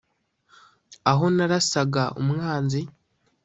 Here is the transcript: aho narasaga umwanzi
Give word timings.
aho 1.11 1.25
narasaga 1.35 2.03
umwanzi 2.21 2.81